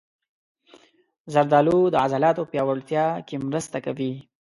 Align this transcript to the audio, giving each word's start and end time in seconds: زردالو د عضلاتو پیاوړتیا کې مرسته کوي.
زردالو 1.33 1.79
د 1.93 1.95
عضلاتو 2.03 2.43
پیاوړتیا 2.51 3.05
کې 3.27 3.35
مرسته 3.47 3.77
کوي. 3.85 4.11